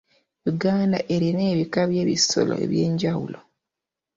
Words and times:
Uganda 0.51 0.97
erina 1.13 1.41
ebika 1.53 1.81
by'ebisolo 1.89 2.53
eby'enjawulo. 2.65 3.39